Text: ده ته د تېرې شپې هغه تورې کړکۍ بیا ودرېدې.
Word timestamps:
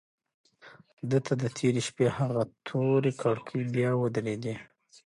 ده 1.09 1.19
ته 1.25 1.33
د 1.41 1.43
تېرې 1.57 1.81
شپې 1.87 2.07
هغه 2.17 2.41
تورې 2.67 3.11
کړکۍ 3.21 3.61
بیا 3.73 3.91
ودرېدې. 3.97 4.55